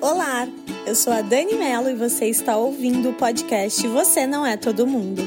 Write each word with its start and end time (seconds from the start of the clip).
Olá, 0.00 0.46
eu 0.86 0.94
sou 0.94 1.12
a 1.12 1.22
Dani 1.22 1.54
Mello 1.54 1.90
e 1.90 1.94
você 1.94 2.26
está 2.26 2.56
ouvindo 2.56 3.10
o 3.10 3.14
podcast 3.14 3.84
Você 3.88 4.28
Não 4.28 4.46
É 4.46 4.56
Todo 4.56 4.86
Mundo. 4.86 5.22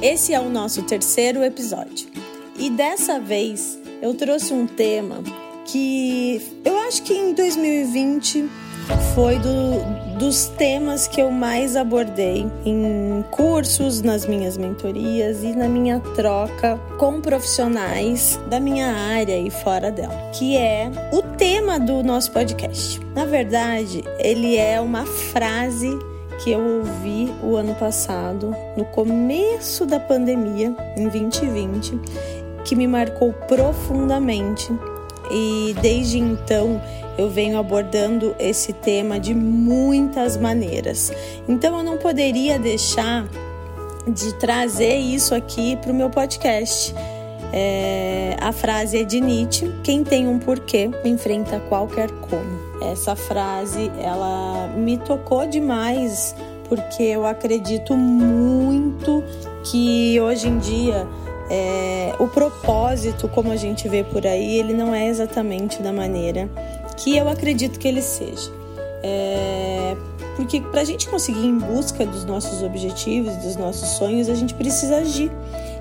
Esse 0.00 0.32
é 0.32 0.38
o 0.38 0.48
nosso 0.48 0.84
terceiro 0.84 1.42
episódio 1.42 2.08
e 2.56 2.70
dessa 2.70 3.18
vez 3.18 3.76
eu 4.00 4.14
trouxe 4.14 4.54
um 4.54 4.64
tema 4.64 5.24
que 5.64 6.40
eu 6.64 6.78
acho 6.86 7.02
que 7.02 7.14
em 7.14 7.34
2020 7.34 8.48
foi 9.14 9.38
do, 9.38 10.18
dos 10.18 10.46
temas 10.46 11.08
que 11.08 11.20
eu 11.20 11.30
mais 11.30 11.76
abordei 11.76 12.46
em 12.64 13.24
cursos, 13.30 14.02
nas 14.02 14.26
minhas 14.26 14.56
mentorias 14.56 15.42
e 15.42 15.54
na 15.54 15.68
minha 15.68 16.00
troca 16.14 16.78
com 16.98 17.20
profissionais 17.20 18.38
da 18.48 18.60
minha 18.60 18.88
área 18.88 19.38
e 19.38 19.50
fora 19.50 19.90
dela, 19.90 20.14
que 20.32 20.56
é 20.56 20.90
o 21.12 21.22
tema 21.22 21.78
do 21.78 22.02
nosso 22.02 22.30
podcast. 22.30 23.00
Na 23.14 23.24
verdade, 23.24 24.04
ele 24.18 24.56
é 24.56 24.80
uma 24.80 25.06
frase 25.06 25.90
que 26.42 26.50
eu 26.50 26.60
ouvi 26.60 27.32
o 27.42 27.56
ano 27.56 27.74
passado, 27.74 28.54
no 28.76 28.84
começo 28.84 29.86
da 29.86 29.98
pandemia, 29.98 30.74
em 30.96 31.08
2020, 31.08 31.98
que 32.64 32.76
me 32.76 32.86
marcou 32.86 33.32
profundamente. 33.32 34.72
E 35.30 35.74
desde 35.80 36.18
então 36.18 36.80
eu 37.18 37.30
venho 37.30 37.58
abordando 37.58 38.34
esse 38.38 38.72
tema 38.72 39.18
de 39.18 39.34
muitas 39.34 40.36
maneiras. 40.36 41.12
Então 41.48 41.78
eu 41.78 41.84
não 41.84 41.96
poderia 41.96 42.58
deixar 42.58 43.26
de 44.06 44.34
trazer 44.34 44.96
isso 44.96 45.34
aqui 45.34 45.76
para 45.76 45.90
o 45.90 45.94
meu 45.94 46.10
podcast. 46.10 46.94
É, 47.52 48.36
a 48.40 48.52
frase 48.52 48.98
é 48.98 49.04
de 49.04 49.20
Nietzsche: 49.20 49.72
quem 49.82 50.04
tem 50.04 50.28
um 50.28 50.38
porquê 50.38 50.90
enfrenta 51.04 51.60
qualquer 51.68 52.10
como. 52.10 52.66
Essa 52.92 53.16
frase 53.16 53.90
ela 54.02 54.68
me 54.76 54.98
tocou 54.98 55.46
demais 55.46 56.34
porque 56.68 57.02
eu 57.02 57.24
acredito 57.24 57.96
muito 57.96 59.22
que 59.64 60.20
hoje 60.20 60.48
em 60.48 60.58
dia 60.58 61.06
é, 61.50 62.14
o 62.18 62.26
propósito, 62.26 63.28
como 63.28 63.52
a 63.52 63.56
gente 63.56 63.88
vê 63.88 64.02
por 64.02 64.26
aí, 64.26 64.58
ele 64.58 64.74
não 64.74 64.94
é 64.94 65.06
exatamente 65.08 65.82
da 65.82 65.92
maneira 65.92 66.48
que 66.96 67.16
eu 67.16 67.28
acredito 67.28 67.78
que 67.78 67.86
ele 67.86 68.02
seja. 68.02 68.50
É, 69.02 69.96
porque 70.34 70.60
para 70.60 70.80
a 70.80 70.84
gente 70.84 71.08
conseguir 71.08 71.40
ir 71.40 71.46
em 71.46 71.58
busca 71.58 72.04
dos 72.04 72.24
nossos 72.24 72.62
objetivos, 72.62 73.36
dos 73.36 73.56
nossos 73.56 73.90
sonhos, 73.90 74.28
a 74.28 74.34
gente 74.34 74.54
precisa 74.54 74.96
agir. 74.96 75.30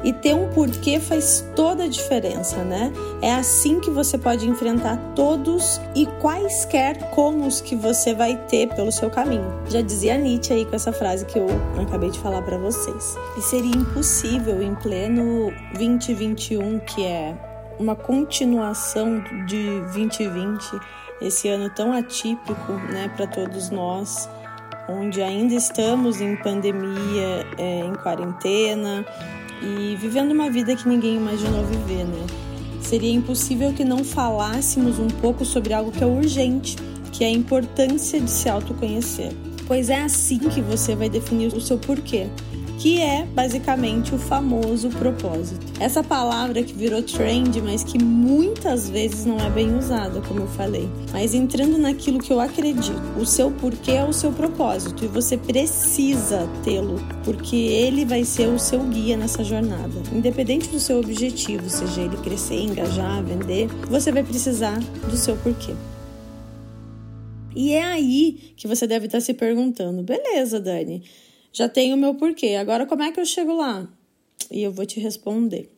E 0.06 0.14
ter 0.14 0.36
um 0.36 0.50
porquê 0.50 1.00
faz 1.00 1.44
toda 1.56 1.86
a 1.86 1.88
diferença, 1.88 2.64
né? 2.64 2.94
É 3.24 3.34
assim 3.34 3.80
que 3.80 3.90
você 3.90 4.20
pode 4.20 4.48
enfrentar 4.48 4.98
todos 5.16 5.82
e 5.96 6.06
quaisquer 6.22 7.10
comos 7.10 7.60
que 7.60 7.76
você 7.76 8.14
vai 8.14 8.38
ter 8.46 8.68
pelo 8.76 8.92
seu 8.92 9.10
caminho. 9.10 9.52
Já 9.68 9.82
dizia 9.82 10.16
Nietzsche 10.16 10.54
aí 10.54 10.64
com 10.64 10.76
essa 10.76 10.94
frase 10.94 11.26
que 11.26 11.40
eu 11.40 11.48
acabei 11.82 12.12
de 12.12 12.20
falar 12.20 12.44
para 12.44 12.56
vocês. 12.56 13.18
E 13.36 13.42
seria 13.42 13.76
impossível 13.76 14.62
em 14.62 14.76
pleno 14.76 15.52
2021, 15.74 16.80
que 16.82 17.04
é 17.04 17.36
uma 17.80 17.96
continuação 17.96 19.24
de 19.48 19.80
2020, 19.92 20.70
esse 21.20 21.50
ano 21.50 21.68
tão 21.72 21.92
atípico, 21.92 22.74
né, 22.92 23.12
para 23.16 23.26
todos 23.26 23.72
nós, 23.72 24.30
onde 24.88 25.24
ainda 25.24 25.56
estamos 25.56 26.22
em 26.22 26.36
pandemia, 26.36 27.44
é, 27.58 27.80
em 27.80 27.96
quarentena 27.96 29.04
e 29.62 29.96
vivendo 29.96 30.32
uma 30.32 30.50
vida 30.50 30.76
que 30.76 30.88
ninguém 30.88 31.16
imaginou 31.16 31.64
viver, 31.66 32.04
né? 32.06 32.26
Seria 32.82 33.12
impossível 33.12 33.74
que 33.74 33.84
não 33.84 34.04
falássemos 34.04 35.00
um 35.00 35.08
pouco 35.08 35.44
sobre 35.44 35.74
algo 35.74 35.92
que 35.92 36.04
é 36.04 36.08
urgente, 36.08 36.76
que 37.12 37.24
é 37.24 37.28
a 37.28 37.32
importância 37.32 38.20
de 38.20 38.30
se 38.30 38.48
autoconhecer. 38.48 39.32
Pois 39.68 39.90
é 39.90 40.02
assim 40.02 40.38
que 40.38 40.62
você 40.62 40.96
vai 40.96 41.10
definir 41.10 41.54
o 41.54 41.62
seu 41.62 41.78
porquê 41.78 42.28
que 42.80 43.02
é 43.02 43.26
basicamente 43.26 44.14
o 44.14 44.18
famoso 44.18 44.90
propósito. 44.90 45.66
Essa 45.80 46.04
palavra 46.04 46.64
que 46.64 46.74
virou 46.74 47.02
trend, 47.02 47.62
mas 47.62 47.84
que 47.84 48.02
muitas 48.02 48.90
vezes 48.90 49.26
não 49.26 49.40
é 49.40 49.50
bem 49.50 49.76
usada, 49.76 50.22
como 50.22 50.42
eu 50.42 50.48
falei. 50.48 50.90
Mas 51.12 51.34
entrando 51.34 51.78
naquilo 51.78 52.20
que 52.20 52.32
eu 52.32 52.40
acredito, 52.40 52.92
o 53.20 53.26
seu 53.26 53.52
porquê 53.52 53.92
é 53.92 54.04
o 54.04 54.14
seu 54.14 54.32
propósito 54.32 55.06
e 55.06 55.08
você 55.08 55.38
precisa 55.38 56.48
tê-lo, 56.64 57.00
porque 57.24 57.56
ele 57.56 58.06
vai 58.06 58.24
ser 58.24 58.48
o 58.48 58.60
seu 58.60 58.80
guia 58.84 59.18
nessa 59.18 59.44
jornada. 59.44 59.94
Independente 60.14 60.70
do 60.70 60.80
seu 60.80 61.00
objetivo, 61.00 61.70
seja 61.70 62.02
ele 62.02 62.18
crescer, 62.18 62.62
engajar, 62.62 63.24
vender, 63.24 63.68
você 63.90 64.12
vai 64.12 64.24
precisar 64.24 64.80
do 65.10 65.18
seu 65.18 65.36
porquê. 65.38 65.74
E 67.56 67.72
é 67.72 67.84
aí 67.84 68.54
que 68.58 68.68
você 68.68 68.86
deve 68.86 69.06
estar 69.06 69.22
se 69.22 69.34
perguntando: 69.34 70.04
beleza, 70.04 70.60
Dani, 70.60 71.04
já 71.56 71.70
tenho 71.70 71.96
o 71.96 71.98
meu 71.98 72.14
porquê. 72.14 72.56
Agora, 72.60 72.86
como 72.86 73.02
é 73.02 73.14
que 73.14 73.20
eu 73.20 73.26
chego 73.26 73.54
lá? 73.54 73.88
E 74.52 74.62
eu 74.62 74.74
vou 74.74 74.86
te 74.86 75.00
responder. 75.00 75.72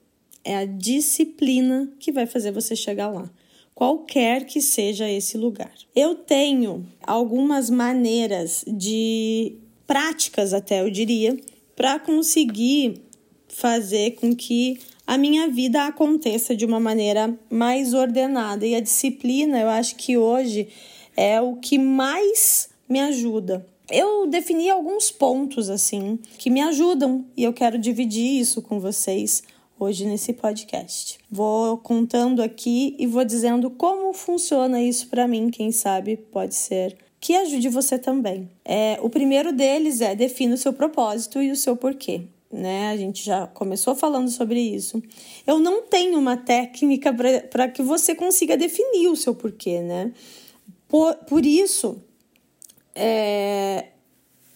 É 0.43 0.57
a 0.57 0.65
disciplina 0.65 1.87
que 1.99 2.11
vai 2.11 2.25
fazer 2.25 2.51
você 2.51 2.75
chegar 2.75 3.09
lá, 3.09 3.29
qualquer 3.75 4.45
que 4.45 4.59
seja 4.59 5.07
esse 5.07 5.37
lugar. 5.37 5.71
Eu 5.95 6.15
tenho 6.15 6.83
algumas 7.03 7.69
maneiras 7.69 8.65
de 8.67 9.55
práticas, 9.85 10.51
até 10.51 10.81
eu 10.81 10.89
diria, 10.89 11.37
para 11.75 11.99
conseguir 11.99 12.99
fazer 13.47 14.15
com 14.15 14.35
que 14.35 14.79
a 15.05 15.15
minha 15.15 15.47
vida 15.47 15.85
aconteça 15.85 16.55
de 16.55 16.65
uma 16.65 16.79
maneira 16.79 17.37
mais 17.51 17.93
ordenada. 17.93 18.65
E 18.65 18.73
a 18.73 18.79
disciplina, 18.79 19.59
eu 19.59 19.69
acho 19.69 19.95
que 19.95 20.17
hoje 20.17 20.69
é 21.15 21.39
o 21.39 21.57
que 21.57 21.77
mais 21.77 22.69
me 22.89 22.99
ajuda 22.99 23.63
eu 23.89 24.27
defini 24.27 24.69
alguns 24.69 25.11
pontos 25.11 25.69
assim 25.69 26.19
que 26.37 26.49
me 26.49 26.61
ajudam 26.61 27.25
e 27.35 27.43
eu 27.43 27.53
quero 27.53 27.77
dividir 27.77 28.39
isso 28.39 28.61
com 28.61 28.79
vocês 28.79 29.43
hoje 29.79 30.05
nesse 30.05 30.33
podcast. 30.33 31.19
Vou 31.29 31.77
contando 31.77 32.41
aqui 32.41 32.95
e 32.99 33.05
vou 33.05 33.23
dizendo 33.23 33.69
como 33.69 34.13
funciona 34.13 34.81
isso 34.81 35.07
para 35.07 35.27
mim, 35.27 35.49
quem 35.49 35.71
sabe 35.71 36.17
pode 36.17 36.55
ser 36.55 36.97
que 37.19 37.35
ajude 37.35 37.69
você 37.69 37.97
também. 37.97 38.49
É, 38.63 38.97
o 39.01 39.09
primeiro 39.09 39.51
deles 39.51 40.01
é 40.01 40.15
defina 40.15 40.55
o 40.55 40.57
seu 40.57 40.71
propósito 40.73 41.41
e 41.41 41.51
o 41.51 41.55
seu 41.55 41.75
porquê. 41.75 42.21
Né? 42.51 42.89
A 42.89 42.97
gente 42.97 43.23
já 43.23 43.47
começou 43.47 43.95
falando 43.95 44.29
sobre 44.29 44.59
isso. 44.59 45.01
Eu 45.45 45.59
não 45.59 45.81
tenho 45.81 46.17
uma 46.17 46.37
técnica 46.37 47.13
para 47.49 47.67
que 47.67 47.81
você 47.81 48.15
consiga 48.15 48.55
definir 48.55 49.09
o 49.09 49.15
seu 49.15 49.35
porquê, 49.35 49.81
né? 49.81 50.13
Por, 50.87 51.13
por 51.15 51.45
isso, 51.45 52.01
é, 52.97 53.89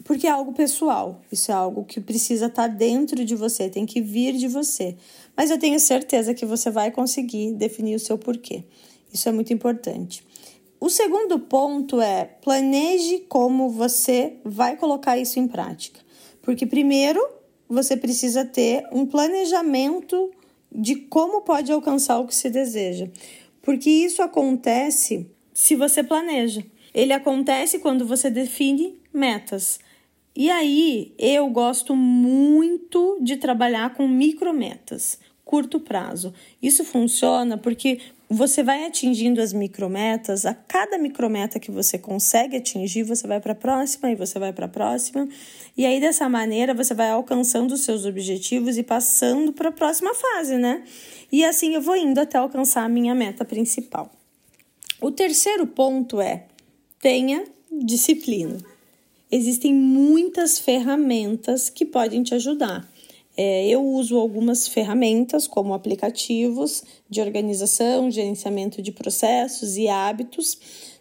porque 0.03 0.25
é 0.25 0.31
algo 0.31 0.52
pessoal, 0.52 1.22
isso 1.31 1.52
é 1.52 1.53
algo 1.53 1.85
que 1.85 2.02
precisa 2.02 2.47
estar 2.47 2.68
tá 2.68 2.75
dentro 2.75 3.24
de 3.24 3.35
você, 3.35 3.69
tem 3.69 3.85
que 3.85 4.02
vir 4.02 4.35
de 4.35 4.47
você. 4.47 4.97
Mas 5.38 5.52
eu 5.52 5.59
tenho 5.59 5.79
certeza 5.79 6.34
que 6.34 6.46
você 6.46 6.72
vai 6.72 6.91
conseguir 6.91 7.53
definir 7.53 7.96
o 7.96 8.00
seu 8.00 8.18
porquê. 8.18 8.63
Isso 9.13 9.30
é 9.30 9.31
muito 9.31 9.53
importante. 9.53 10.25
O 10.80 10.90
segundo 10.90 11.38
ponto 11.40 12.01
é 12.01 12.25
planeje 12.25 13.19
como 13.30 13.69
você 13.69 14.38
vai 14.44 14.75
colocar 14.75 15.18
isso 15.18 15.40
em 15.40 15.47
prática. 15.47 16.00
Porque 16.41 16.66
primeiro 16.66 17.24
você 17.69 17.96
precisa 17.96 18.44
ter 18.44 18.88
um 18.91 19.06
planejamento 19.06 20.31
de 20.72 20.96
como 20.96 21.41
pode 21.41 21.72
alcançar 21.72 22.18
o 22.19 22.25
que 22.25 22.35
se 22.35 22.50
deseja. 22.50 23.07
Porque 23.62 23.90
isso 23.90 24.24
acontece 24.24 25.30
se 25.53 25.75
você 25.75 26.03
planeja. 26.03 26.66
Ele 26.94 27.13
acontece 27.13 27.79
quando 27.79 28.06
você 28.06 28.29
define 28.29 29.00
metas. 29.13 29.79
E 30.35 30.50
aí, 30.50 31.13
eu 31.18 31.47
gosto 31.50 31.96
muito 31.96 33.18
de 33.22 33.35
trabalhar 33.35 33.94
com 33.94 34.07
micrometas, 34.07 35.19
curto 35.44 35.80
prazo. 35.80 36.34
Isso 36.62 36.85
funciona 36.85 37.57
porque 37.57 38.00
você 38.33 38.63
vai 38.63 38.86
atingindo 38.86 39.42
as 39.42 39.51
micrometas, 39.51 40.45
a 40.45 40.54
cada 40.54 40.98
micrometa 40.98 41.60
que 41.60 41.69
você 41.69 41.98
consegue 41.98 42.56
atingir, 42.56 43.04
você 43.04 43.27
vai 43.27 43.42
para 43.42 43.51
a 43.51 43.56
próxima 43.56 44.10
e 44.10 44.15
você 44.15 44.39
vai 44.39 44.54
para 44.54 44.68
a 44.68 44.69
próxima. 44.69 45.27
E 45.75 45.86
aí 45.86 46.00
dessa 46.00 46.30
maneira 46.30 46.74
você 46.74 46.94
vai 46.94 47.10
alcançando 47.10 47.74
os 47.74 47.81
seus 47.81 48.06
objetivos 48.06 48.77
e 48.77 48.83
passando 48.83 49.51
para 49.51 49.68
a 49.68 49.74
próxima 49.74 50.13
fase, 50.13 50.56
né? 50.56 50.81
E 51.30 51.44
assim 51.44 51.75
eu 51.75 51.81
vou 51.81 51.98
indo 51.98 52.21
até 52.21 52.38
alcançar 52.38 52.86
a 52.86 52.89
minha 52.89 53.13
meta 53.13 53.44
principal. 53.44 54.10
O 55.01 55.12
terceiro 55.12 55.68
ponto 55.68 56.21
é 56.21 56.45
tenha 57.01 57.44
disciplina. 57.83 58.57
Existem 59.31 59.74
muitas 59.74 60.59
ferramentas 60.59 61.69
que 61.69 61.86
podem 61.86 62.21
te 62.21 62.36
ajudar. 62.36 62.88
É, 63.36 63.68
eu 63.68 63.83
uso 63.83 64.18
algumas 64.18 64.68
ferramentas, 64.68 65.48
como 65.48 65.74
aplicativos 65.74 66.83
de 67.09 67.21
organização, 67.21 68.12
gerenciamento 68.12 68.81
de 68.81 68.92
processos 68.92 69.77
e 69.77 69.88
hábitos. 69.88 70.57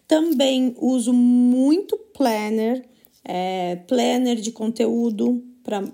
Também 0.07 0.75
uso 0.79 1.13
muito 1.13 1.97
planner, 1.97 2.85
é, 3.23 3.75
planner 3.87 4.37
de 4.37 4.51
conteúdo 4.51 5.43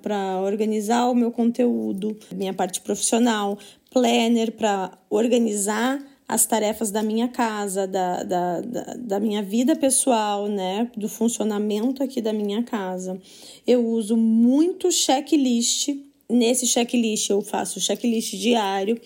para 0.02 0.40
organizar 0.42 1.10
o 1.10 1.16
meu 1.16 1.32
conteúdo, 1.32 2.18
minha 2.34 2.54
parte 2.54 2.82
profissional, 2.82 3.58
planner 3.92 4.54
para 4.54 4.98
organizar 5.10 6.00
as 6.28 6.46
tarefas 6.46 6.92
da 6.92 7.02
minha 7.02 7.30
casa, 7.30 7.88
da, 7.88 8.22
da, 8.22 8.62
da, 8.62 8.94
da, 8.98 9.20
minha 9.20 9.42
vida 9.42 9.76
pessoal, 9.76 10.48
né? 10.48 10.92
Do 10.96 11.08
funcionamento 11.08 12.04
aqui 12.04 12.20
da 12.20 12.34
minha 12.34 12.64
casa. 12.64 13.20
Eu 13.66 13.86
uso 13.86 14.18
muito 14.18 14.92
checklist. 14.92 15.90
Nesse 16.30 16.68
checklist 16.68 17.30
eu 17.30 17.42
faço 17.42 17.80
checklist 17.80 18.36
diário. 18.36 19.00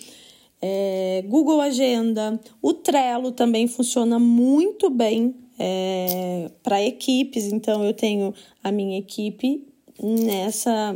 É, 0.59 1.23
Google 1.27 1.61
Agenda, 1.61 2.39
o 2.61 2.73
Trello 2.73 3.31
também 3.31 3.67
funciona 3.67 4.17
muito 4.17 4.89
bem 4.89 5.35
é, 5.59 6.49
para 6.63 6.81
equipes. 6.81 7.53
Então 7.53 7.83
eu 7.83 7.93
tenho 7.93 8.33
a 8.63 8.71
minha 8.71 8.97
equipe 8.97 9.67
nessa 10.01 10.95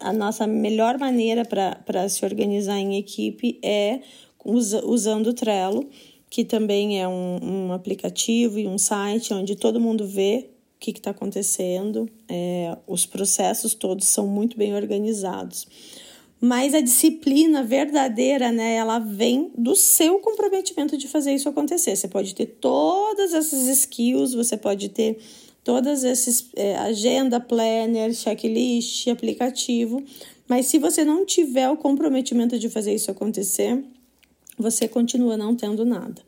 a 0.00 0.12
nossa 0.12 0.46
melhor 0.46 0.98
maneira 0.98 1.44
para 1.44 2.08
se 2.08 2.24
organizar 2.24 2.78
em 2.78 2.96
equipe 2.96 3.58
é 3.62 4.00
usa, 4.48 4.84
usando 4.84 5.28
o 5.28 5.34
Trello, 5.34 5.88
que 6.30 6.44
também 6.44 7.00
é 7.00 7.06
um, 7.06 7.38
um, 7.42 7.72
aplicativo 7.72 8.58
e 8.58 8.66
um 8.66 8.78
site 8.78 9.32
onde 9.32 9.56
todo 9.56 9.80
mundo 9.80 10.06
vê 10.06 10.48
o 10.76 10.78
que 10.80 10.90
está 10.90 11.10
acontecendo, 11.10 12.08
é, 12.28 12.76
os 12.86 13.04
processos 13.04 13.74
todos 13.74 14.06
são 14.06 14.26
muito 14.26 14.56
bem 14.56 14.74
organizados. 14.74 15.66
Mas 16.40 16.72
a 16.72 16.80
disciplina 16.80 17.64
verdadeira, 17.64 18.52
né, 18.52 18.76
ela 18.76 19.00
vem 19.00 19.50
do 19.58 19.74
seu 19.74 20.20
comprometimento 20.20 20.96
de 20.96 21.08
fazer 21.08 21.34
isso 21.34 21.48
acontecer. 21.48 21.96
Você 21.96 22.06
pode 22.06 22.32
ter 22.32 22.46
todas 22.46 23.34
essas 23.34 23.66
skills, 23.66 24.34
você 24.34 24.56
pode 24.56 24.88
ter 24.88 25.18
todas 25.64 26.04
esses 26.04 26.48
é, 26.54 26.76
agenda, 26.76 27.40
planner, 27.40 28.14
checklist, 28.14 29.08
aplicativo, 29.08 30.02
mas 30.48 30.66
se 30.66 30.78
você 30.78 31.04
não 31.04 31.26
tiver 31.26 31.68
o 31.68 31.76
comprometimento 31.76 32.58
de 32.58 32.70
fazer 32.70 32.94
isso 32.94 33.10
acontecer, 33.10 33.84
você 34.58 34.88
continua 34.88 35.36
não 35.36 35.54
tendo 35.54 35.84
nada. 35.84 36.20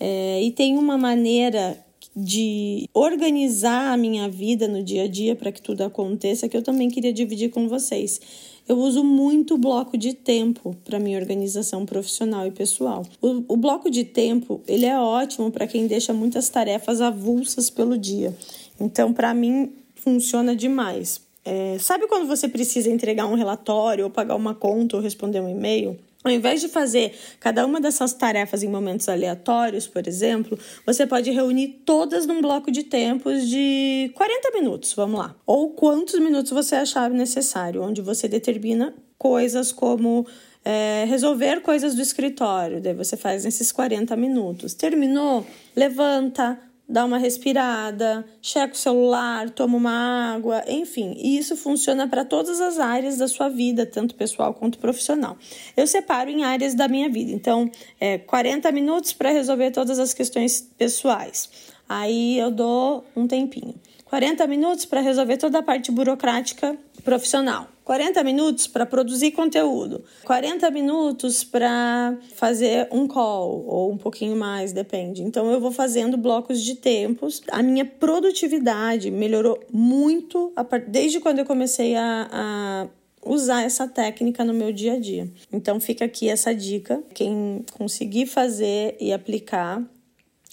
É, 0.00 0.42
e 0.42 0.50
tem 0.50 0.76
uma 0.76 0.96
maneira 0.96 1.78
de 2.14 2.88
organizar 2.92 3.92
a 3.92 3.96
minha 3.96 4.28
vida 4.28 4.66
no 4.66 4.82
dia 4.82 5.04
a 5.04 5.08
dia 5.08 5.36
para 5.36 5.52
que 5.52 5.62
tudo 5.62 5.82
aconteça 5.82 6.48
que 6.48 6.56
eu 6.56 6.62
também 6.62 6.88
queria 6.88 7.12
dividir 7.12 7.50
com 7.50 7.68
vocês. 7.68 8.20
Eu 8.68 8.76
uso 8.78 9.02
muito 9.02 9.56
bloco 9.56 9.96
de 9.96 10.12
tempo 10.12 10.76
para 10.84 10.98
minha 10.98 11.18
organização 11.18 11.86
profissional 11.86 12.46
e 12.46 12.50
pessoal. 12.50 13.06
O, 13.22 13.54
o 13.54 13.56
bloco 13.56 13.90
de 13.90 14.04
tempo 14.04 14.60
ele 14.66 14.84
é 14.84 14.98
ótimo 14.98 15.50
para 15.50 15.66
quem 15.66 15.86
deixa 15.86 16.12
muitas 16.12 16.48
tarefas 16.48 17.00
avulsas 17.00 17.70
pelo 17.70 17.96
dia. 17.96 18.36
Então, 18.80 19.12
para 19.12 19.32
mim, 19.32 19.72
funciona 19.94 20.54
demais. 20.54 21.20
É, 21.44 21.78
sabe 21.78 22.06
quando 22.08 22.26
você 22.26 22.46
precisa 22.46 22.90
entregar 22.90 23.26
um 23.26 23.34
relatório, 23.34 24.04
ou 24.04 24.10
pagar 24.10 24.34
uma 24.34 24.54
conta, 24.54 24.96
ou 24.96 25.02
responder 25.02 25.40
um 25.40 25.48
e-mail? 25.48 25.98
Ao 26.28 26.34
invés 26.34 26.60
de 26.60 26.68
fazer 26.68 27.14
cada 27.40 27.64
uma 27.64 27.80
dessas 27.80 28.12
tarefas 28.12 28.62
em 28.62 28.68
momentos 28.68 29.08
aleatórios, 29.08 29.86
por 29.86 30.06
exemplo, 30.06 30.58
você 30.84 31.06
pode 31.06 31.30
reunir 31.30 31.82
todas 31.84 32.26
num 32.26 32.40
bloco 32.40 32.70
de 32.70 32.84
tempos 32.84 33.48
de 33.48 34.10
40 34.14 34.50
minutos, 34.52 34.92
vamos 34.92 35.18
lá. 35.18 35.34
Ou 35.46 35.70
quantos 35.70 36.18
minutos 36.20 36.52
você 36.52 36.76
achar 36.76 37.10
necessário, 37.10 37.82
onde 37.82 38.00
você 38.00 38.28
determina 38.28 38.94
coisas 39.16 39.72
como 39.72 40.26
é, 40.64 41.04
resolver 41.08 41.60
coisas 41.62 41.94
do 41.94 42.02
escritório. 42.02 42.80
Daí 42.80 42.94
você 42.94 43.16
faz 43.16 43.44
nesses 43.44 43.72
40 43.72 44.14
minutos. 44.16 44.74
Terminou? 44.74 45.46
Levanta, 45.74 46.58
dá 46.88 47.04
uma 47.04 47.18
respirada, 47.18 48.24
checa 48.40 48.72
o 48.72 48.76
celular, 48.76 49.50
toma 49.50 49.76
uma 49.76 50.34
água, 50.34 50.64
enfim, 50.66 51.14
e 51.18 51.36
isso 51.36 51.56
funciona 51.56 52.08
para 52.08 52.24
todas 52.24 52.60
as 52.60 52.78
áreas 52.78 53.18
da 53.18 53.28
sua 53.28 53.48
vida, 53.48 53.84
tanto 53.84 54.14
pessoal 54.14 54.54
quanto 54.54 54.78
profissional. 54.78 55.36
Eu 55.76 55.86
separo 55.86 56.30
em 56.30 56.44
áreas 56.44 56.74
da 56.74 56.88
minha 56.88 57.08
vida, 57.10 57.30
então, 57.30 57.70
é 58.00 58.16
40 58.16 58.72
minutos 58.72 59.12
para 59.12 59.30
resolver 59.30 59.70
todas 59.70 59.98
as 59.98 60.14
questões 60.14 60.66
pessoais. 60.78 61.50
Aí 61.86 62.38
eu 62.38 62.50
dou 62.50 63.04
um 63.14 63.26
tempinho. 63.26 63.74
40 64.06 64.46
minutos 64.46 64.86
para 64.86 65.00
resolver 65.00 65.36
toda 65.36 65.58
a 65.58 65.62
parte 65.62 65.92
burocrática 65.92 66.76
profissional. 67.04 67.68
40 67.88 68.22
minutos 68.22 68.66
para 68.66 68.84
produzir 68.84 69.30
conteúdo, 69.30 70.04
40 70.24 70.70
minutos 70.70 71.42
para 71.42 72.18
fazer 72.34 72.86
um 72.92 73.08
call 73.08 73.64
ou 73.66 73.90
um 73.90 73.96
pouquinho 73.96 74.36
mais, 74.36 74.74
depende. 74.74 75.22
Então 75.22 75.50
eu 75.50 75.58
vou 75.58 75.72
fazendo 75.72 76.18
blocos 76.18 76.62
de 76.62 76.74
tempos. 76.74 77.40
A 77.50 77.62
minha 77.62 77.86
produtividade 77.86 79.10
melhorou 79.10 79.58
muito 79.72 80.52
desde 80.86 81.18
quando 81.18 81.38
eu 81.38 81.46
comecei 81.46 81.96
a, 81.96 82.28
a 82.30 82.88
usar 83.24 83.62
essa 83.62 83.88
técnica 83.88 84.44
no 84.44 84.52
meu 84.52 84.70
dia 84.70 84.92
a 84.92 84.98
dia. 84.98 85.26
Então 85.50 85.80
fica 85.80 86.04
aqui 86.04 86.28
essa 86.28 86.54
dica. 86.54 87.02
Quem 87.14 87.64
conseguir 87.72 88.26
fazer 88.26 88.98
e 89.00 89.14
aplicar, 89.14 89.82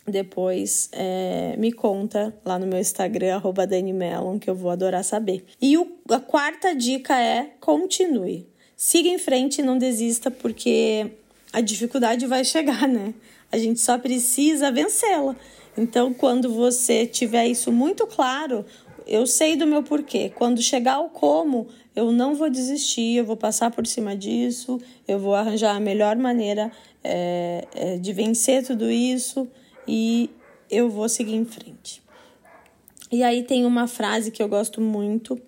depois 0.07 0.89
é, 0.91 1.55
me 1.57 1.71
conta 1.71 2.33
lá 2.45 2.59
no 2.59 2.67
meu 2.67 2.79
Instagram, 2.79 3.35
arroba 3.35 3.65
Melon, 3.65 4.37
que 4.37 4.49
eu 4.49 4.55
vou 4.55 4.69
adorar 4.69 5.03
saber. 5.03 5.43
E 5.59 5.77
o, 5.77 5.97
a 6.09 6.19
quarta 6.19 6.75
dica 6.75 7.19
é 7.19 7.51
continue. 7.59 8.47
Siga 8.77 9.09
em 9.09 9.17
frente 9.17 9.59
e 9.61 9.63
não 9.63 9.77
desista, 9.77 10.29
porque 10.29 11.11
a 11.51 11.61
dificuldade 11.61 12.27
vai 12.27 12.43
chegar, 12.45 12.87
né? 12.87 13.13
A 13.51 13.57
gente 13.57 13.79
só 13.79 13.97
precisa 13.97 14.71
vencê-la. 14.71 15.35
Então, 15.77 16.13
quando 16.13 16.53
você 16.53 17.05
tiver 17.05 17.47
isso 17.47 17.71
muito 17.71 18.05
claro, 18.05 18.65
eu 19.07 19.25
sei 19.25 19.55
do 19.55 19.65
meu 19.65 19.81
porquê. 19.81 20.29
Quando 20.29 20.61
chegar 20.61 20.99
o 20.99 21.09
como, 21.09 21.67
eu 21.95 22.11
não 22.11 22.35
vou 22.35 22.49
desistir, 22.49 23.17
eu 23.17 23.25
vou 23.25 23.37
passar 23.37 23.71
por 23.71 23.87
cima 23.87 24.15
disso, 24.15 24.79
eu 25.07 25.17
vou 25.17 25.33
arranjar 25.33 25.75
a 25.75 25.79
melhor 25.79 26.15
maneira 26.15 26.71
é, 27.03 27.67
é, 27.73 27.97
de 27.97 28.13
vencer 28.13 28.63
tudo 28.65 28.89
isso 28.91 29.47
e 29.87 30.29
eu 30.69 30.89
vou 30.89 31.07
seguir 31.07 31.35
em 31.35 31.45
frente. 31.45 32.01
E 33.11 33.23
aí 33.23 33.43
tem 33.43 33.65
uma 33.65 33.87
frase 33.87 34.31
que 34.31 34.41
eu 34.41 34.47
gosto 34.47 34.81
muito, 34.81 35.39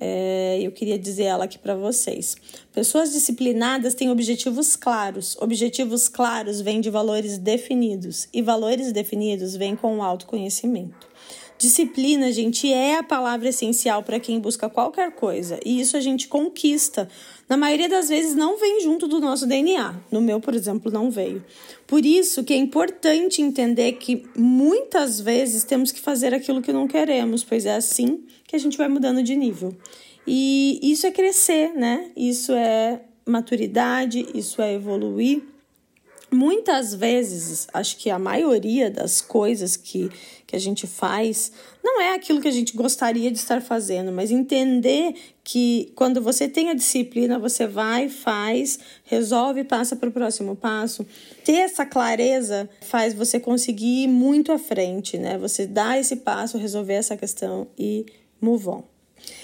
é, 0.00 0.58
eu 0.60 0.72
queria 0.72 0.98
dizer 0.98 1.24
ela 1.24 1.44
aqui 1.44 1.58
para 1.58 1.74
vocês. 1.74 2.36
Pessoas 2.72 3.12
disciplinadas 3.12 3.94
têm 3.94 4.10
objetivos 4.10 4.76
claros. 4.76 5.36
Objetivos 5.40 6.08
claros 6.08 6.60
vêm 6.60 6.80
de 6.80 6.90
valores 6.90 7.38
definidos 7.38 8.28
e 8.32 8.42
valores 8.42 8.92
definidos 8.92 9.56
vêm 9.56 9.76
com 9.76 9.98
o 9.98 10.02
autoconhecimento. 10.02 11.08
Disciplina, 11.56 12.32
gente, 12.32 12.70
é 12.70 12.98
a 12.98 13.02
palavra 13.02 13.48
essencial 13.48 14.02
para 14.02 14.18
quem 14.18 14.40
busca 14.40 14.68
qualquer 14.68 15.12
coisa, 15.12 15.58
e 15.64 15.80
isso 15.80 15.96
a 15.96 16.00
gente 16.00 16.26
conquista. 16.26 17.08
Na 17.48 17.56
maioria 17.56 17.88
das 17.88 18.08
vezes 18.08 18.34
não 18.34 18.58
vem 18.58 18.80
junto 18.80 19.06
do 19.06 19.20
nosso 19.20 19.46
DNA. 19.46 19.94
No 20.10 20.20
meu, 20.20 20.40
por 20.40 20.54
exemplo, 20.54 20.90
não 20.90 21.10
veio. 21.10 21.44
Por 21.86 22.04
isso 22.04 22.42
que 22.42 22.52
é 22.52 22.56
importante 22.56 23.40
entender 23.40 23.92
que 23.92 24.24
muitas 24.36 25.20
vezes 25.20 25.62
temos 25.62 25.92
que 25.92 26.00
fazer 26.00 26.34
aquilo 26.34 26.60
que 26.62 26.72
não 26.72 26.88
queremos, 26.88 27.44
pois 27.44 27.66
é 27.66 27.76
assim 27.76 28.24
que 28.46 28.56
a 28.56 28.58
gente 28.58 28.76
vai 28.76 28.88
mudando 28.88 29.22
de 29.22 29.36
nível. 29.36 29.76
E 30.26 30.80
isso 30.82 31.06
é 31.06 31.10
crescer, 31.10 31.72
né? 31.74 32.10
Isso 32.16 32.52
é 32.52 33.00
maturidade, 33.26 34.26
isso 34.34 34.60
é 34.60 34.74
evoluir. 34.74 35.42
Muitas 36.30 36.94
vezes, 36.94 37.68
acho 37.72 37.96
que 37.96 38.10
a 38.10 38.18
maioria 38.18 38.90
das 38.90 39.20
coisas 39.20 39.76
que, 39.76 40.10
que 40.54 40.56
a 40.56 40.60
gente 40.60 40.86
faz 40.86 41.50
não 41.82 42.00
é 42.00 42.14
aquilo 42.14 42.40
que 42.40 42.46
a 42.46 42.52
gente 42.52 42.76
gostaria 42.76 43.30
de 43.30 43.38
estar 43.38 43.60
fazendo, 43.60 44.12
mas 44.12 44.30
entender 44.30 45.14
que 45.42 45.92
quando 45.96 46.22
você 46.22 46.48
tem 46.48 46.70
a 46.70 46.74
disciplina, 46.74 47.38
você 47.38 47.66
vai, 47.66 48.08
faz, 48.08 48.78
resolve 49.04 49.60
e 49.60 49.64
passa 49.64 49.96
para 49.96 50.08
o 50.08 50.12
próximo 50.12 50.54
passo. 50.54 51.04
Ter 51.44 51.56
essa 51.56 51.84
clareza 51.84 52.68
faz 52.82 53.12
você 53.12 53.38
conseguir 53.40 54.04
ir 54.04 54.08
muito 54.08 54.52
à 54.52 54.58
frente, 54.58 55.18
né? 55.18 55.36
Você 55.38 55.66
dá 55.66 55.98
esse 55.98 56.16
passo, 56.16 56.56
resolver 56.56 56.94
essa 56.94 57.16
questão 57.16 57.66
e 57.76 58.06
move 58.40 58.68
on. 58.68 58.84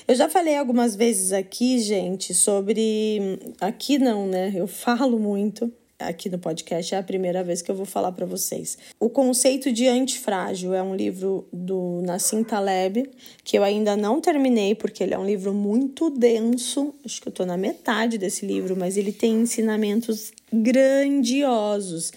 Eu 0.07 0.15
já 0.15 0.29
falei 0.29 0.57
algumas 0.57 0.95
vezes 0.95 1.33
aqui, 1.33 1.79
gente, 1.79 2.33
sobre. 2.33 3.39
Aqui 3.61 3.99
não, 3.99 4.27
né? 4.27 4.53
Eu 4.55 4.67
falo 4.67 5.19
muito 5.19 5.73
aqui 6.01 6.29
no 6.29 6.39
podcast, 6.39 6.95
é 6.95 6.99
a 6.99 7.03
primeira 7.03 7.45
vez 7.45 7.63
que 7.63 7.71
eu 7.71 7.75
vou 7.75 7.87
falar 7.87 8.13
para 8.13 8.27
vocês. 8.27 8.79
O 8.99 9.09
Conceito 9.09 9.73
de 9.73 9.87
Antifrágil 9.87 10.75
é 10.75 10.83
um 10.83 10.95
livro 10.95 11.47
do 11.53 12.01
Nassim 12.03 12.43
Taleb, 12.43 13.09
que 13.45 13.59
eu 13.59 13.63
ainda 13.63 13.97
não 13.97 14.21
terminei, 14.21 14.75
porque 14.75 15.03
ele 15.03 15.15
é 15.15 15.19
um 15.19 15.25
livro 15.25 15.53
muito 15.53 16.11
denso. 16.11 16.95
Acho 17.05 17.21
que 17.21 17.29
eu 17.29 17.31
estou 17.31 17.47
na 17.47 17.57
metade 17.57 18.19
desse 18.19 18.47
livro, 18.47 18.77
mas 18.77 18.97
ele 18.97 19.13
tem 19.13 19.43
ensinamentos 19.43 20.33
grandiosos. 20.53 22.13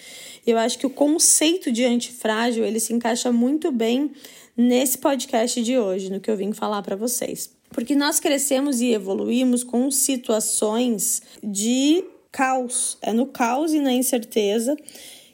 Eu 0.46 0.58
acho 0.58 0.78
que 0.80 0.88
o 0.88 0.90
conceito 0.90 1.72
de 1.72 1.86
antifrágil 1.86 2.66
ele 2.66 2.80
se 2.80 2.94
encaixa 2.94 3.32
muito 3.32 3.72
bem 3.72 4.12
nesse 4.56 4.98
podcast 4.98 5.62
de 5.62 5.78
hoje, 5.78 6.12
no 6.12 6.20
que 6.20 6.30
eu 6.30 6.38
vim 6.38 6.54
falar 6.54 6.82
para 6.82 6.96
vocês. 6.96 7.50
Porque 7.70 7.96
nós 7.96 8.20
crescemos 8.20 8.82
e 8.82 8.92
evoluímos 8.92 9.63
com 9.63 9.90
situações 9.90 11.24
de 11.44 12.04
caos, 12.34 12.98
é 13.02 13.13
no 13.13 13.28
caos 13.28 13.74
e 13.74 13.80
na 13.80 13.94
incerteza 13.94 14.75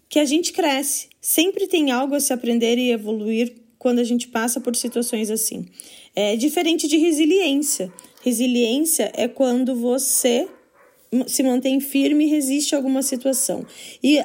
que 0.10 0.20
a 0.20 0.26
gente 0.26 0.52
cresce. 0.52 1.08
Sempre 1.22 1.66
tem 1.66 1.92
algo 1.92 2.14
a 2.14 2.20
se 2.20 2.34
aprender 2.34 2.78
e 2.78 2.92
evoluir 2.92 3.56
quando 3.80 4.00
a 4.00 4.04
gente 4.04 4.28
passa 4.28 4.60
por 4.60 4.76
situações 4.76 5.32
assim. 5.32 5.66
É 6.14 6.36
diferente 6.36 6.88
de 6.88 6.98
resiliência. 6.98 7.92
Resiliência 8.22 9.12
é 9.16 9.28
quando 9.28 9.74
você 9.74 10.48
se 11.26 11.42
mantém 11.42 11.80
firme 11.80 12.26
e 12.26 12.30
resiste 12.30 12.76
a 12.76 12.78
alguma 12.78 13.02
situação. 13.02 13.66
E 14.04 14.20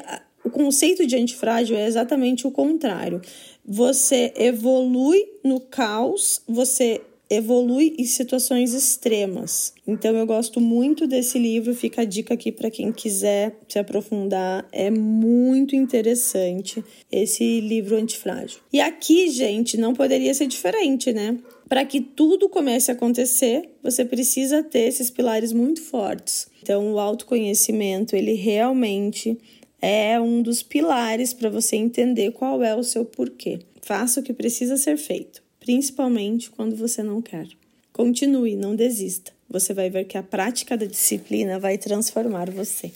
o 0.45 0.51
conceito 0.51 1.07
de 1.07 1.17
antifrágil 1.17 1.77
é 1.77 1.87
exatamente 1.87 2.47
o 2.47 2.51
contrário. 2.51 3.23
Você 3.65 4.33
evolui 4.37 5.25
no 5.45 5.61
caos, 5.61 6.43
você 6.49 7.01
evolui 7.29 7.95
em 7.99 8.05
situações 8.05 8.75
extremas. 8.75 9.73
Então 9.87 10.15
eu 10.17 10.27
gosto 10.27 10.61
muito 10.61 11.07
desse 11.07 11.39
livro, 11.39 11.75
fica 11.75 12.03
a 12.03 12.05
dica 12.05 12.35
aqui 12.35 12.53
para 12.53 12.71
quem 12.71 12.93
quiser 12.93 13.57
se 13.69 13.79
aprofundar, 13.79 14.67
é 14.71 14.91
muito 14.91 15.75
interessante 15.75 16.85
esse 17.11 17.61
livro 17.61 17.97
antifrágil. 17.97 18.61
E 18.73 18.81
aqui, 18.81 19.31
gente, 19.31 19.77
não 19.77 19.95
poderia 19.95 20.35
ser 20.35 20.47
diferente, 20.47 21.13
né? 21.13 21.39
Para 21.69 21.85
que 21.85 22.01
tudo 22.01 22.49
comece 22.49 22.91
a 22.91 22.95
acontecer, 22.95 23.71
você 23.83 24.05
precisa 24.05 24.63
ter 24.63 24.87
esses 24.89 25.11
pilares 25.11 25.53
muito 25.53 25.83
fortes. 25.83 26.47
Então 26.63 26.93
o 26.93 26.99
autoconhecimento, 26.99 28.15
ele 28.15 28.35
realmente 28.35 29.39
é 29.81 30.21
um 30.21 30.41
dos 30.43 30.63
pilares 30.63 31.33
para 31.33 31.51
você 31.51 31.77
entender 31.77 32.33
qual 32.33 32.63
é 32.63 32.75
o 32.75 32.83
seu 32.83 33.05
porquê. 33.05 33.61
Faça 33.83 34.21
o 34.21 34.23
que 34.23 34.33
precisa 34.33 34.77
ser 34.77 34.97
feito 34.97 35.44
principalmente 35.65 36.51
quando 36.51 36.77
você 36.77 37.03
não 37.03 37.23
quer. 37.23 37.49
Continue, 37.91 38.55
não 38.55 38.77
desista. 38.77 39.33
Você 39.49 39.73
vai 39.73 39.89
ver 39.89 40.05
que 40.05 40.19
a 40.19 40.23
prática 40.23 40.77
da 40.77 40.85
disciplina 40.85 41.59
vai 41.59 41.79
transformar 41.79 42.51
você. 42.51 42.93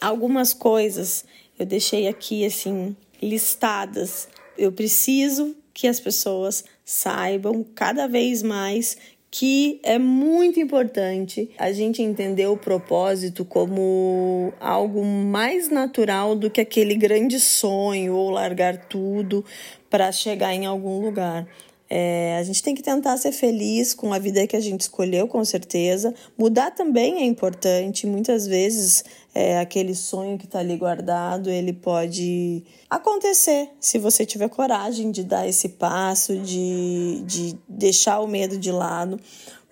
Algumas 0.00 0.52
coisas 0.52 1.24
eu 1.56 1.64
deixei 1.64 2.08
aqui 2.08 2.44
assim 2.44 2.96
listadas. 3.22 4.28
Eu 4.56 4.72
preciso 4.72 5.54
que 5.72 5.86
as 5.86 6.00
pessoas 6.00 6.64
saibam 6.84 7.64
cada 7.72 8.08
vez 8.08 8.42
mais 8.42 8.96
que 9.30 9.78
é 9.82 9.98
muito 9.98 10.58
importante 10.58 11.50
a 11.58 11.70
gente 11.70 12.02
entender 12.02 12.46
o 12.46 12.56
propósito 12.56 13.44
como 13.44 14.52
algo 14.58 15.04
mais 15.04 15.68
natural 15.68 16.34
do 16.34 16.50
que 16.50 16.60
aquele 16.60 16.94
grande 16.94 17.38
sonho 17.38 18.14
ou 18.14 18.30
largar 18.30 18.88
tudo 18.88 19.44
para 19.90 20.10
chegar 20.10 20.54
em 20.54 20.66
algum 20.66 21.00
lugar. 21.00 21.46
É, 21.90 22.36
a 22.38 22.42
gente 22.42 22.62
tem 22.62 22.74
que 22.74 22.82
tentar 22.82 23.16
ser 23.16 23.32
feliz 23.32 23.94
com 23.94 24.12
a 24.12 24.18
vida 24.18 24.46
que 24.46 24.56
a 24.56 24.60
gente 24.60 24.82
escolheu, 24.82 25.26
com 25.26 25.42
certeza. 25.44 26.14
Mudar 26.36 26.70
também 26.70 27.22
é 27.22 27.24
importante. 27.24 28.06
Muitas 28.06 28.46
vezes 28.46 29.04
é, 29.34 29.58
aquele 29.58 29.94
sonho 29.94 30.36
que 30.36 30.44
está 30.44 30.58
ali 30.58 30.76
guardado, 30.76 31.48
ele 31.48 31.72
pode 31.72 32.62
acontecer 32.90 33.70
se 33.80 33.98
você 33.98 34.26
tiver 34.26 34.48
coragem 34.48 35.10
de 35.10 35.24
dar 35.24 35.48
esse 35.48 35.70
passo, 35.70 36.36
de, 36.36 37.22
de 37.24 37.58
deixar 37.66 38.20
o 38.20 38.28
medo 38.28 38.58
de 38.58 38.70
lado. 38.70 39.18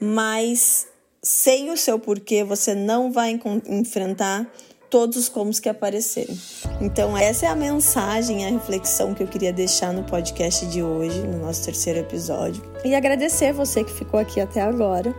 Mas 0.01 0.87
sem 1.23 1.71
o 1.71 1.77
seu 1.77 1.99
porquê, 1.99 2.45
você 2.45 2.75
não 2.75 3.13
vai 3.13 3.39
enfrentar 3.69 4.51
todos 4.91 5.17
os 5.17 5.61
que 5.61 5.69
aparecerem. 5.69 6.39
Então, 6.81 7.17
essa 7.17 7.47
é 7.47 7.49
a 7.49 7.55
mensagem, 7.55 8.47
a 8.47 8.51
reflexão 8.51 9.15
que 9.15 9.23
eu 9.23 9.27
queria 9.27 9.53
deixar 9.53 9.93
no 9.93 10.03
podcast 10.03 10.67
de 10.67 10.83
hoje, 10.83 11.21
no 11.21 11.39
nosso 11.39 11.65
terceiro 11.65 12.01
episódio. 12.01 12.63
E 12.85 12.95
agradecer 12.95 13.53
você 13.53 13.85
que 13.85 13.93
ficou 13.93 14.21
aqui 14.21 14.41
até 14.41 14.61
agora 14.61 15.15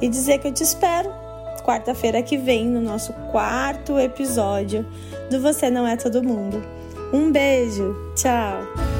e 0.00 0.08
dizer 0.08 0.38
que 0.38 0.48
eu 0.48 0.52
te 0.52 0.62
espero 0.62 1.10
quarta-feira 1.68 2.22
que 2.22 2.38
vem 2.38 2.66
no 2.66 2.80
nosso 2.80 3.12
quarto 3.30 3.98
episódio 3.98 4.86
do 5.30 5.38
Você 5.42 5.68
Não 5.68 5.86
É 5.86 5.98
Todo 5.98 6.24
Mundo. 6.24 6.62
Um 7.12 7.30
beijo, 7.30 7.94
tchau! 8.16 8.97